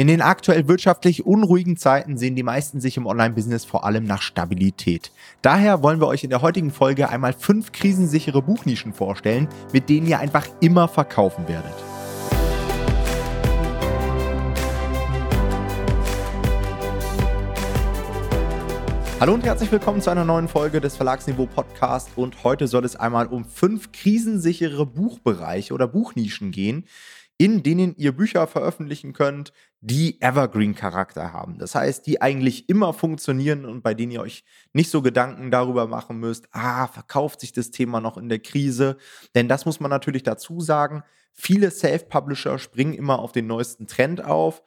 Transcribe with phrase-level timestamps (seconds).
[0.00, 4.22] In den aktuell wirtschaftlich unruhigen Zeiten sehen die meisten sich im Online-Business vor allem nach
[4.22, 5.12] Stabilität.
[5.42, 10.06] Daher wollen wir euch in der heutigen Folge einmal fünf krisensichere Buchnischen vorstellen, mit denen
[10.06, 11.74] ihr einfach immer verkaufen werdet.
[19.20, 22.96] Hallo und herzlich willkommen zu einer neuen Folge des Verlagsniveau Podcast und heute soll es
[22.96, 26.86] einmal um fünf krisensichere Buchbereiche oder Buchnischen gehen,
[27.40, 31.58] in denen ihr Bücher veröffentlichen könnt, die Evergreen-Charakter haben.
[31.58, 34.44] Das heißt, die eigentlich immer funktionieren und bei denen ihr euch
[34.74, 38.98] nicht so Gedanken darüber machen müsst, ah, verkauft sich das Thema noch in der Krise?
[39.34, 41.02] Denn das muss man natürlich dazu sagen.
[41.32, 44.62] Viele Self-Publisher springen immer auf den neuesten Trend auf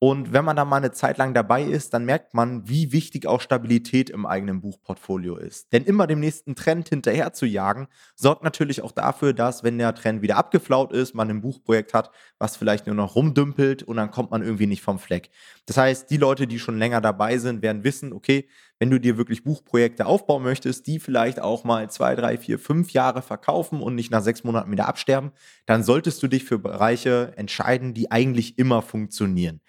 [0.00, 3.26] und wenn man da mal eine Zeit lang dabei ist, dann merkt man, wie wichtig
[3.26, 5.72] auch Stabilität im eigenen Buchportfolio ist.
[5.72, 9.94] Denn immer dem nächsten Trend hinterher zu jagen, sorgt natürlich auch dafür, dass, wenn der
[9.96, 14.12] Trend wieder abgeflaut ist, man ein Buchprojekt hat, was vielleicht nur noch rumdümpelt und dann
[14.12, 15.30] kommt man irgendwie nicht vom Fleck.
[15.66, 19.16] Das heißt, die Leute, die schon länger dabei sind, werden wissen, okay, wenn du dir
[19.16, 23.94] wirklich Buchprojekte aufbauen möchtest, die vielleicht auch mal zwei, drei, vier, fünf Jahre verkaufen und
[23.94, 25.32] nicht nach sechs Monaten wieder absterben,
[25.66, 29.60] dann solltest du dich für Bereiche entscheiden, die eigentlich immer funktionieren.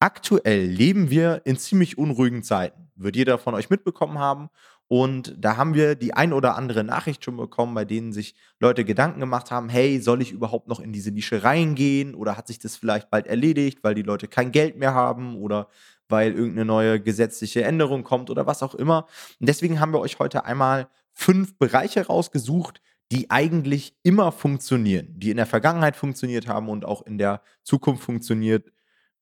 [0.00, 2.90] Aktuell leben wir in ziemlich unruhigen Zeiten.
[2.96, 4.48] Wird jeder von euch mitbekommen haben.
[4.92, 8.84] Und da haben wir die ein oder andere Nachricht schon bekommen, bei denen sich Leute
[8.84, 12.12] Gedanken gemacht haben, hey, soll ich überhaupt noch in diese Nische reingehen?
[12.16, 15.68] Oder hat sich das vielleicht bald erledigt, weil die Leute kein Geld mehr haben oder
[16.08, 19.06] weil irgendeine neue gesetzliche Änderung kommt oder was auch immer.
[19.38, 25.30] Und deswegen haben wir euch heute einmal fünf Bereiche rausgesucht, die eigentlich immer funktionieren, die
[25.30, 28.72] in der Vergangenheit funktioniert haben und auch in der Zukunft funktioniert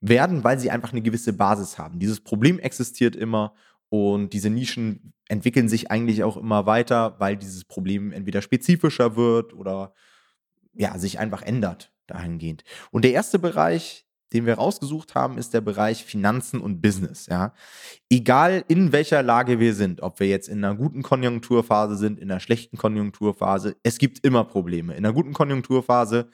[0.00, 1.98] werden, weil sie einfach eine gewisse Basis haben.
[1.98, 3.52] Dieses Problem existiert immer
[3.90, 9.54] und diese Nischen entwickeln sich eigentlich auch immer weiter, weil dieses Problem entweder spezifischer wird
[9.54, 9.94] oder
[10.74, 12.64] ja, sich einfach ändert dahingehend.
[12.90, 17.26] Und der erste Bereich, den wir rausgesucht haben, ist der Bereich Finanzen und Business.
[17.26, 17.54] Ja.
[18.10, 22.30] Egal in welcher Lage wir sind, ob wir jetzt in einer guten Konjunkturphase sind, in
[22.30, 24.94] einer schlechten Konjunkturphase, es gibt immer Probleme.
[24.94, 26.30] In einer guten Konjunkturphase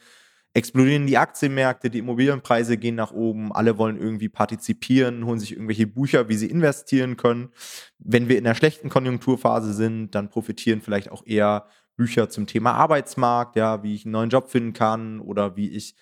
[0.55, 5.89] explodieren die Aktienmärkte, die Immobilienpreise gehen nach oben, alle wollen irgendwie partizipieren, holen sich irgendwelche
[5.89, 7.51] Bücher, wie sie investieren können.
[7.99, 11.67] Wenn wir in einer schlechten Konjunkturphase sind, dann profitieren vielleicht auch eher
[11.97, 15.97] Bücher zum Thema Arbeitsmarkt, ja, wie ich einen neuen Job finden kann oder wie ich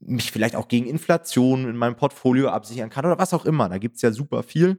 [0.00, 3.68] mich vielleicht auch gegen Inflation in meinem Portfolio absichern kann oder was auch immer.
[3.70, 4.78] Da gibt es ja super viel.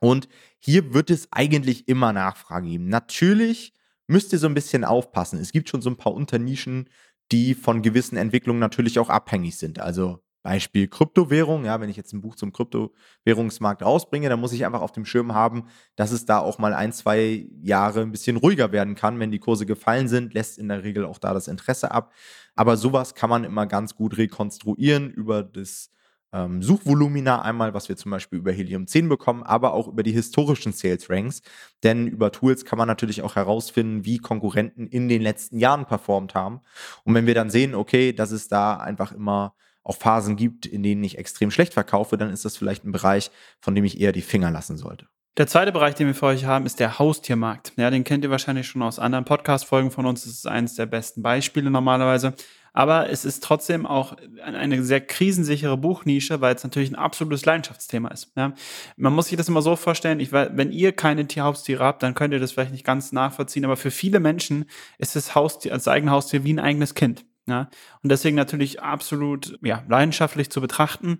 [0.00, 0.28] Und
[0.58, 2.88] hier wird es eigentlich immer Nachfrage geben.
[2.88, 3.74] Natürlich
[4.06, 5.38] müsst ihr so ein bisschen aufpassen.
[5.38, 6.88] Es gibt schon so ein paar Unternischen,
[7.32, 9.80] die von gewissen Entwicklungen natürlich auch abhängig sind.
[9.80, 14.64] Also Beispiel Kryptowährung, ja, wenn ich jetzt ein Buch zum Kryptowährungsmarkt rausbringe, dann muss ich
[14.64, 15.64] einfach auf dem Schirm haben,
[15.96, 19.18] dass es da auch mal ein, zwei Jahre ein bisschen ruhiger werden kann.
[19.18, 22.12] Wenn die Kurse gefallen sind, lässt in der Regel auch da das Interesse ab.
[22.54, 25.90] Aber sowas kann man immer ganz gut rekonstruieren über das
[26.32, 30.12] ähm, Suchvolumina einmal, was wir zum Beispiel über Helium 10 bekommen, aber auch über die
[30.12, 31.42] historischen Sales Ranks.
[31.82, 36.34] Denn über Tools kann man natürlich auch herausfinden, wie Konkurrenten in den letzten Jahren performt
[36.34, 36.60] haben.
[37.04, 40.82] Und wenn wir dann sehen, okay, dass es da einfach immer auch Phasen gibt, in
[40.82, 44.12] denen ich extrem schlecht verkaufe, dann ist das vielleicht ein Bereich, von dem ich eher
[44.12, 45.06] die Finger lassen sollte.
[45.38, 47.72] Der zweite Bereich, den wir für euch haben, ist der Haustiermarkt.
[47.76, 50.24] Ja, den kennt ihr wahrscheinlich schon aus anderen Podcast-Folgen von uns.
[50.24, 52.34] Das ist eines der besten Beispiele normalerweise.
[52.72, 58.08] Aber es ist trotzdem auch eine sehr krisensichere Buchnische, weil es natürlich ein absolutes Leidenschaftsthema
[58.08, 58.32] ist.
[58.36, 58.54] Ja?
[58.96, 62.32] Man muss sich das immer so vorstellen, ich, wenn ihr keine Tierhaustiere habt, dann könnt
[62.34, 64.66] ihr das vielleicht nicht ganz nachvollziehen, aber für viele Menschen
[64.98, 67.24] ist das Haustier, das eigene Haustier wie ein eigenes Kind.
[67.46, 67.68] Ja?
[68.02, 71.18] Und deswegen natürlich absolut ja, leidenschaftlich zu betrachten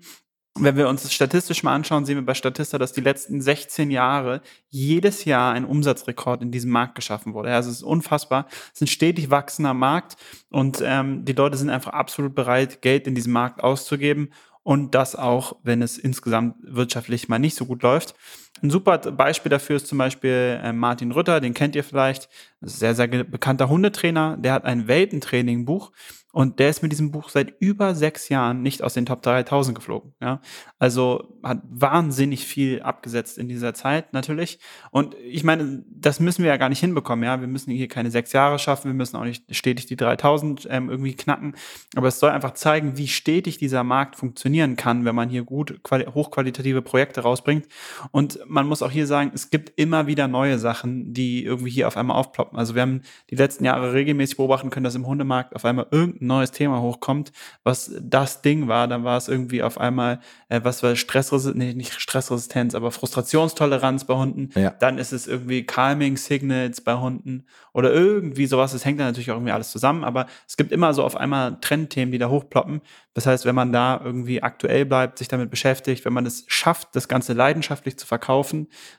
[0.63, 3.91] wenn wir uns das statistisch mal anschauen, sehen wir bei Statista, dass die letzten 16
[3.91, 7.53] Jahre jedes Jahr ein Umsatzrekord in diesem Markt geschaffen wurde.
[7.53, 8.47] Also es ist unfassbar.
[8.49, 10.15] Es ist ein stetig wachsender Markt
[10.49, 14.31] und ähm, die Leute sind einfach absolut bereit, Geld in diesem Markt auszugeben
[14.63, 18.13] und das auch, wenn es insgesamt wirtschaftlich mal nicht so gut läuft.
[18.61, 22.29] Ein super Beispiel dafür ist zum Beispiel äh, Martin Rütter, den kennt ihr vielleicht,
[22.61, 25.91] sehr, sehr bekannter Hundetrainer, der hat ein Welpentraining-Buch
[26.31, 29.75] und der ist mit diesem Buch seit über sechs Jahren nicht aus den Top 3000
[29.75, 30.13] geflogen.
[30.21, 30.41] Ja?
[30.77, 34.59] Also hat wahnsinnig viel abgesetzt in dieser Zeit natürlich.
[34.91, 37.25] Und ich meine, das müssen wir ja gar nicht hinbekommen.
[37.25, 38.89] Ja, wir müssen hier keine sechs Jahre schaffen.
[38.89, 41.55] Wir müssen auch nicht stetig die 3000 ähm, irgendwie knacken.
[41.95, 45.81] Aber es soll einfach zeigen, wie stetig dieser Markt funktionieren kann, wenn man hier gut
[45.89, 47.67] hochqualitative Projekte rausbringt.
[48.11, 51.87] Und man muss auch hier sagen, es gibt immer wieder neue Sachen, die irgendwie hier
[51.87, 52.57] auf einmal aufploppen.
[52.57, 56.27] Also wir haben die letzten Jahre regelmäßig beobachten können, dass im Hundemarkt auf einmal irgendein
[56.27, 57.31] neues Thema hochkommt,
[57.63, 60.19] was das Ding war, dann war es irgendwie auf einmal,
[60.49, 64.49] äh, was war Stressresistenz, nee, nicht Stressresistenz, aber Frustrationstoleranz bei Hunden.
[64.55, 64.71] Ja.
[64.71, 68.73] Dann ist es irgendwie Calming Signals bei Hunden oder irgendwie sowas.
[68.73, 71.57] Es hängt dann natürlich auch irgendwie alles zusammen, aber es gibt immer so auf einmal
[71.61, 72.81] Trendthemen, die da hochploppen.
[73.13, 76.95] Das heißt, wenn man da irgendwie aktuell bleibt, sich damit beschäftigt, wenn man es schafft,
[76.95, 78.28] das Ganze leidenschaftlich zu verkaufen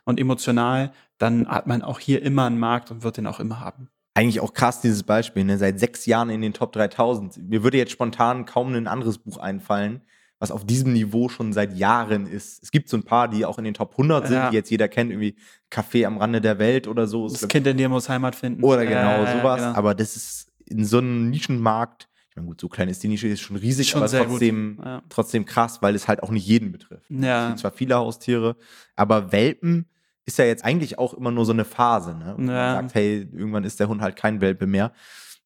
[0.05, 3.61] und emotional, dann hat man auch hier immer einen Markt und wird den auch immer
[3.61, 3.91] haben
[4.21, 5.57] eigentlich auch krass, dieses Beispiel, ne?
[5.59, 7.49] seit sechs Jahren in den Top 3000.
[7.49, 10.03] Mir würde jetzt spontan kaum ein anderes Buch einfallen,
[10.39, 12.63] was auf diesem Niveau schon seit Jahren ist.
[12.63, 14.51] Es gibt so ein paar, die auch in den Top 100 sind, ja.
[14.51, 15.37] die jetzt jeder kennt, irgendwie
[15.71, 17.29] Café am Rande der Welt oder so.
[17.29, 18.63] Das Kind in dir muss Heimat finden.
[18.63, 19.61] Oder genau, äh, sowas.
[19.61, 19.75] Genau.
[19.75, 22.09] Aber das ist in so einem Nischenmarkt,
[22.41, 25.03] meine, gut, so klein ist die Nische, ist schon riesig, schon aber trotzdem, ja.
[25.09, 27.07] trotzdem krass, weil es halt auch nicht jeden betrifft.
[27.11, 27.43] Ja.
[27.43, 28.57] Es sind zwar viele Haustiere,
[28.97, 29.87] aber Welpen
[30.27, 32.15] ist ja jetzt eigentlich auch immer nur so eine Phase.
[32.15, 32.35] Ne?
[32.35, 32.75] Und ja.
[32.75, 34.93] man sagt, hey, irgendwann ist der Hund halt kein Welpe mehr.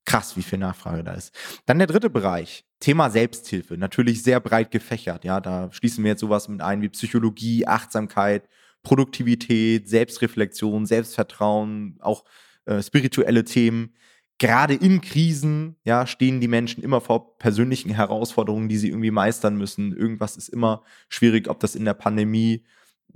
[0.05, 1.35] Krass, wie viel Nachfrage da ist.
[1.65, 3.79] Dann der dritte Bereich, Thema Selbsthilfe.
[3.79, 5.25] Natürlich sehr breit gefächert.
[5.25, 8.47] Ja, da schließen wir jetzt sowas mit ein wie Psychologie, Achtsamkeit,
[8.83, 12.25] Produktivität, Selbstreflexion, Selbstvertrauen, auch
[12.67, 13.95] äh, spirituelle Themen.
[14.39, 19.57] Gerade in Krisen, ja, stehen die Menschen immer vor persönlichen Herausforderungen, die sie irgendwie meistern
[19.57, 19.97] müssen.
[19.97, 22.65] Irgendwas ist immer schwierig, ob das in der Pandemie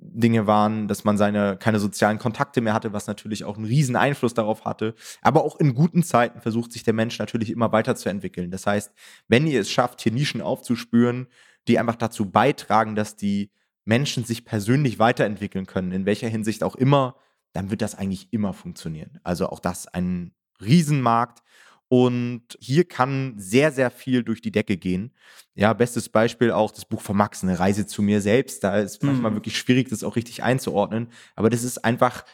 [0.01, 3.97] Dinge waren, dass man seine keine sozialen Kontakte mehr hatte, was natürlich auch einen riesen
[3.97, 4.95] Einfluss darauf hatte.
[5.23, 8.53] Aber auch in guten Zeiten versucht sich der Mensch natürlich immer weiterzuentwickeln.
[8.53, 8.93] Das heißt,
[9.27, 11.27] wenn ihr es schafft, hier Nischen aufzuspüren,
[11.67, 13.51] die einfach dazu beitragen, dass die
[13.85, 17.17] Menschen sich persönlich weiterentwickeln können, in welcher Hinsicht auch immer,
[17.53, 19.19] dann wird das eigentlich immer funktionieren.
[19.25, 21.43] Also auch das ein Riesenmarkt.
[21.89, 25.13] Und hier kann sehr, sehr viel durch die Decke gehen.
[25.55, 28.63] Ja, bestes Beispiel auch das Buch von Max, eine Reise zu mir selbst.
[28.63, 29.37] Da ist manchmal mhm.
[29.37, 31.09] wirklich schwierig, das auch richtig einzuordnen.
[31.35, 32.25] Aber das ist einfach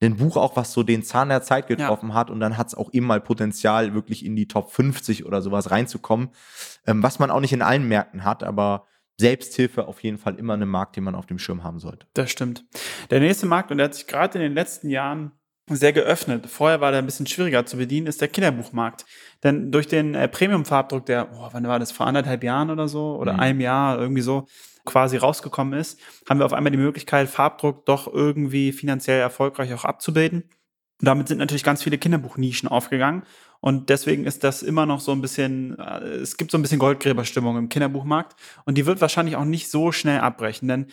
[0.00, 2.14] ein Buch auch, was so den Zahn der Zeit getroffen ja.
[2.14, 2.30] hat.
[2.30, 5.70] Und dann hat es auch eben mal Potenzial, wirklich in die Top 50 oder sowas
[5.70, 6.30] reinzukommen.
[6.86, 8.86] Ähm, was man auch nicht in allen Märkten hat, aber
[9.16, 12.06] Selbsthilfe auf jeden Fall immer ein Markt, den man auf dem Schirm haben sollte.
[12.14, 12.64] Das stimmt.
[13.10, 15.32] Der nächste Markt, und der hat sich gerade in den letzten Jahren
[15.68, 16.46] sehr geöffnet.
[16.46, 19.06] Vorher war der ein bisschen schwieriger zu bedienen, ist der Kinderbuchmarkt.
[19.42, 23.16] Denn durch den äh, Premium-Farbdruck, der, oh, wann war das, vor anderthalb Jahren oder so,
[23.16, 23.40] oder mhm.
[23.40, 24.46] einem Jahr, irgendwie so,
[24.84, 29.84] quasi rausgekommen ist, haben wir auf einmal die Möglichkeit, Farbdruck doch irgendwie finanziell erfolgreich auch
[29.84, 30.50] abzubilden.
[31.04, 33.24] Und damit sind natürlich ganz viele Kinderbuchnischen aufgegangen.
[33.60, 36.78] Und deswegen ist das immer noch so ein bisschen, äh, es gibt so ein bisschen
[36.78, 38.34] Goldgräberstimmung im Kinderbuchmarkt.
[38.64, 40.86] Und die wird wahrscheinlich auch nicht so schnell abbrechen, denn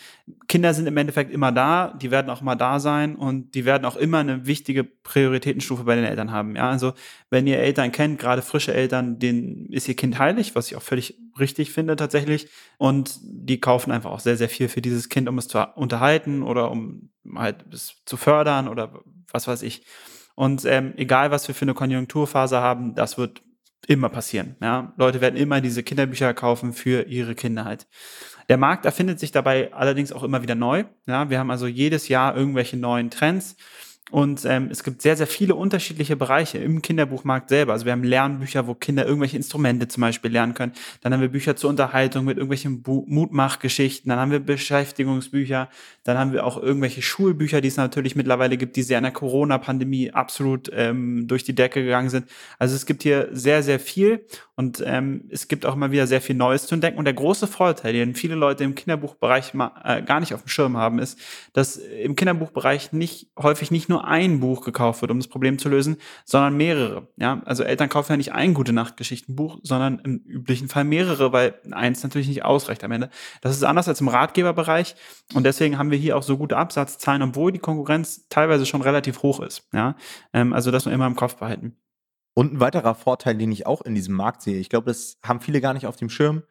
[0.50, 3.86] Kinder sind im Endeffekt immer da, die werden auch immer da sein und die werden
[3.86, 6.58] auch immer eine wichtige Prioritätenstufe bei den Eltern haben.
[6.58, 6.92] Ja, also
[7.30, 10.82] wenn ihr Eltern kennt, gerade frische Eltern, denen ist ihr Kind heilig, was ich auch
[10.82, 12.50] völlig richtig finde tatsächlich.
[12.78, 16.44] Und die kaufen einfach auch sehr, sehr viel für dieses Kind, um es zu unterhalten
[16.44, 19.02] oder um halt es zu fördern oder
[19.32, 19.86] was weiß ich.
[20.36, 23.42] Und ähm, egal, was wir für eine Konjunkturphase haben, das wird
[23.88, 24.56] immer passieren.
[24.62, 24.94] Ja?
[24.98, 27.88] Leute werden immer diese Kinderbücher kaufen für ihre Kinder halt.
[28.50, 30.86] Der Markt erfindet sich dabei allerdings auch immer wieder neu.
[31.08, 31.30] Ja?
[31.30, 33.56] Wir haben also jedes Jahr irgendwelche neuen Trends.
[34.12, 37.72] Und ähm, es gibt sehr, sehr viele unterschiedliche Bereiche im Kinderbuchmarkt selber.
[37.72, 40.74] Also wir haben Lernbücher, wo Kinder irgendwelche Instrumente zum Beispiel lernen können.
[41.00, 44.10] Dann haben wir Bücher zur Unterhaltung mit irgendwelchen Bu Mutmachgeschichten.
[44.10, 45.70] Dann haben wir Beschäftigungsbücher.
[46.04, 49.14] Dann haben wir auch irgendwelche Schulbücher, die es natürlich mittlerweile gibt, die sehr in der
[49.14, 52.28] Corona-Pandemie absolut ähm, durch die Decke gegangen sind.
[52.60, 54.26] Also es gibt hier sehr, sehr viel.
[54.62, 57.00] Und ähm, es gibt auch immer wieder sehr viel Neues zu entdecken.
[57.00, 60.50] Und der große Vorteil, den viele Leute im Kinderbuchbereich mal, äh, gar nicht auf dem
[60.50, 61.18] Schirm haben, ist,
[61.54, 65.68] dass im Kinderbuchbereich nicht häufig nicht nur ein Buch gekauft wird, um das Problem zu
[65.68, 67.08] lösen, sondern mehrere.
[67.18, 71.56] Ja, also Eltern kaufen ja nicht ein gute Nachtgeschichtenbuch, sondern im üblichen Fall mehrere, weil
[71.72, 73.10] eins natürlich nicht ausreicht am Ende.
[73.42, 74.96] Das ist anders als im Ratgeberbereich
[75.34, 79.24] und deswegen haben wir hier auch so gute Absatzzahlen, obwohl die Konkurrenz teilweise schon relativ
[79.24, 79.68] hoch ist.
[79.74, 79.96] Ja,
[80.34, 81.78] ähm, also das nur immer im Kopf behalten.
[82.34, 85.42] Und ein weiterer Vorteil, den ich auch in diesem Markt sehe, ich glaube, das haben
[85.42, 86.44] viele gar nicht auf dem Schirm,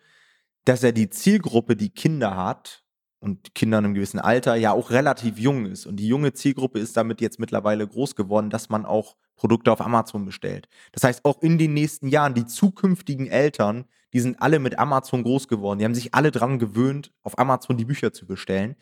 [0.64, 2.84] dass er die Zielgruppe, die Kinder hat
[3.18, 5.86] und Kinder in einem gewissen Alter, ja auch relativ jung ist.
[5.86, 9.80] Und die junge Zielgruppe ist damit jetzt mittlerweile groß geworden, dass man auch Produkte auf
[9.80, 10.68] Amazon bestellt.
[10.92, 15.22] Das heißt, auch in den nächsten Jahren, die zukünftigen Eltern, die sind alle mit Amazon
[15.22, 15.78] groß geworden.
[15.78, 18.76] Die haben sich alle dran gewöhnt, auf Amazon die Bücher zu bestellen.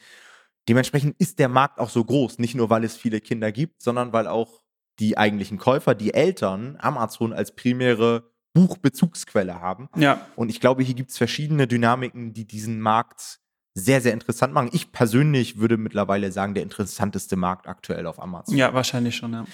[0.69, 4.12] Dementsprechend ist der Markt auch so groß, nicht nur weil es viele Kinder gibt, sondern
[4.12, 4.62] weil auch
[4.99, 9.88] die eigentlichen Käufer, die Eltern, Amazon als primäre Buchbezugsquelle haben.
[9.97, 10.26] Ja.
[10.37, 13.40] Und ich glaube, hier gibt es verschiedene Dynamiken, die diesen Markt
[13.75, 14.71] sehr, sehr interessant machen.
[14.73, 18.57] Ich persönlich würde mittlerweile sagen, der interessanteste Markt aktuell auf Amazon.
[18.57, 19.45] Ja, wahrscheinlich schon, ja.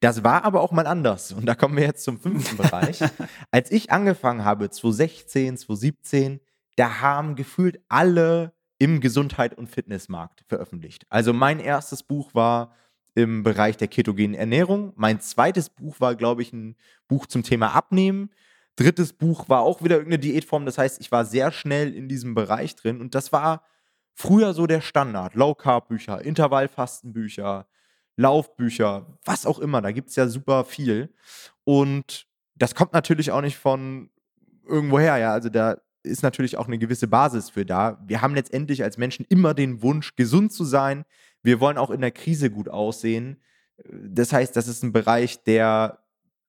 [0.00, 1.32] Das war aber auch mal anders.
[1.32, 3.00] Und da kommen wir jetzt zum fünften Bereich.
[3.50, 6.40] Als ich angefangen habe, 2016, 2017,
[6.76, 11.06] da haben gefühlt alle im Gesundheit- und Fitnessmarkt veröffentlicht.
[11.08, 12.74] Also mein erstes Buch war
[13.14, 14.92] im Bereich der ketogenen Ernährung.
[14.96, 16.76] Mein zweites Buch war, glaube ich, ein
[17.08, 18.30] Buch zum Thema Abnehmen.
[18.76, 20.64] Drittes Buch war auch wieder irgendeine Diätform.
[20.64, 23.00] Das heißt, ich war sehr schnell in diesem Bereich drin.
[23.00, 23.64] Und das war
[24.14, 25.34] früher so der Standard.
[25.34, 27.66] Low-Carb-Bücher, Intervallfastenbücher,
[28.16, 29.82] Laufbücher, was auch immer.
[29.82, 31.14] Da gibt es ja super viel.
[31.64, 34.10] Und das kommt natürlich auch nicht von
[34.66, 35.18] irgendwoher.
[35.18, 38.02] Ja, also da ist natürlich auch eine gewisse Basis für da.
[38.06, 41.04] Wir haben letztendlich als Menschen immer den Wunsch, gesund zu sein.
[41.42, 43.40] Wir wollen auch in der Krise gut aussehen.
[43.90, 45.98] Das heißt, das ist ein Bereich, der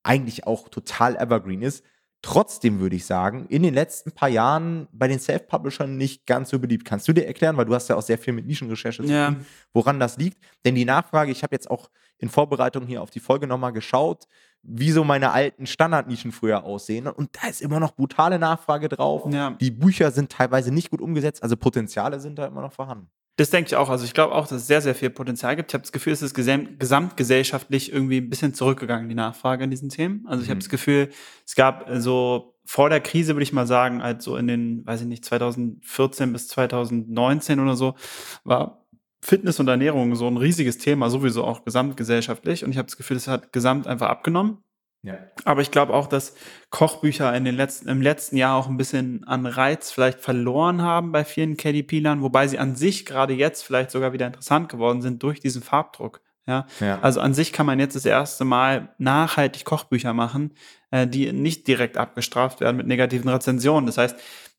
[0.03, 1.83] eigentlich auch total evergreen ist.
[2.21, 6.59] Trotzdem würde ich sagen, in den letzten paar Jahren bei den Self-Publishern nicht ganz so
[6.59, 6.85] beliebt.
[6.85, 9.31] Kannst du dir erklären, weil du hast ja auch sehr viel mit Nischenrecherche zu Ja.
[9.31, 10.41] tun, woran das liegt?
[10.63, 14.27] Denn die Nachfrage, ich habe jetzt auch in Vorbereitung hier auf die Folge nochmal geschaut,
[14.61, 17.07] wie so meine alten Standardnischen früher aussehen.
[17.07, 19.23] Und da ist immer noch brutale Nachfrage drauf.
[19.29, 19.51] Ja.
[19.59, 23.09] Die Bücher sind teilweise nicht gut umgesetzt, also Potenziale sind da immer noch vorhanden.
[23.35, 23.89] Das denke ich auch.
[23.89, 25.71] Also ich glaube auch, dass es sehr, sehr viel Potenzial gibt.
[25.71, 29.71] Ich habe das Gefühl, es ist gesam gesamtgesellschaftlich irgendwie ein bisschen zurückgegangen, die Nachfrage in
[29.71, 30.25] diesen Themen.
[30.27, 30.61] Also ich habe Mhm.
[30.61, 31.09] das Gefühl,
[31.45, 35.01] es gab so vor der Krise, würde ich mal sagen, halt so in den, weiß
[35.01, 37.95] ich nicht, 2014 bis 2019 oder so,
[38.43, 38.85] war
[39.21, 42.63] Fitness und Ernährung so ein riesiges Thema, sowieso auch gesamtgesellschaftlich.
[42.63, 44.57] Und ich habe das Gefühl, es hat gesamt einfach abgenommen.
[45.03, 45.17] Ja.
[45.43, 46.33] Aber ich glaube auch, dass
[46.69, 51.11] Kochbücher in den letzten, im letzten Jahr auch ein bisschen an Reiz vielleicht verloren haben
[51.11, 55.21] bei vielen KDP-Lern, wobei sie an sich gerade jetzt vielleicht sogar wieder interessant geworden sind
[55.21, 56.21] durch diesen Farbdruck.
[56.45, 56.99] Ja, Ja.
[57.01, 60.53] also an sich kann man jetzt das erste Mal nachhaltig Kochbücher machen,
[60.91, 63.85] äh, die nicht direkt abgestraft werden mit negativen Rezensionen.
[63.85, 64.15] Das heißt,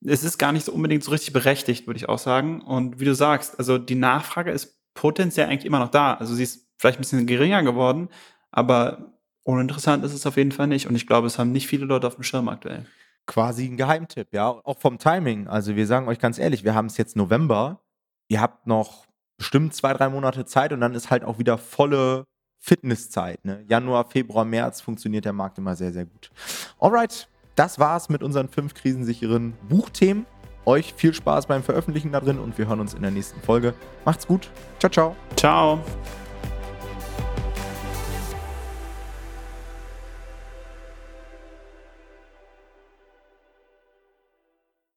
[0.06, 2.60] es ist gar nicht so unbedingt so richtig berechtigt, würde ich auch sagen.
[2.62, 6.14] Und wie du sagst, also die Nachfrage ist potenziell eigentlich immer noch da.
[6.14, 8.08] Also sie ist vielleicht ein bisschen geringer geworden,
[8.50, 9.13] aber
[9.44, 10.86] uninteressant ist es auf jeden Fall nicht.
[10.88, 12.86] Und ich glaube, es haben nicht viele Leute auf dem Schirm aktuell.
[13.26, 15.46] quasi ein Geheimtipp, ja, auch vom Timing.
[15.48, 17.80] Also wir sagen euch ganz ehrlich, wir haben es jetzt November,
[18.28, 19.06] ihr habt noch
[19.38, 22.26] bestimmt zwei, drei Monate Zeit und dann ist halt auch wieder volle
[22.60, 23.44] Fitnesszeit.
[23.44, 23.64] Ne?
[23.68, 26.30] Januar, Februar, März funktioniert der Markt immer sehr, sehr gut.
[26.78, 30.26] Alright, das war's mit unseren fünf krisensicheren Buchthemen.
[30.66, 33.74] Euch viel Spaß beim Veröffentlichen da drin und wir hören uns in der nächsten Folge.
[34.04, 34.50] Macht's gut.
[34.78, 35.16] Ciao, ciao.
[35.36, 35.80] Ciao.